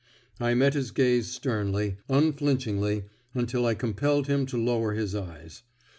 [0.39, 3.03] I met his gaze sternly, unflinchingly,
[3.35, 5.61] until I compelled him to lower his eyes.